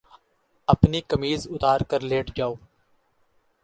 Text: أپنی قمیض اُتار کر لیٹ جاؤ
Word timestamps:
أپنی 0.67 1.01
قمیض 1.09 1.47
اُتار 1.51 1.79
کر 1.89 1.99
لیٹ 2.09 2.35
جاؤ 2.35 2.53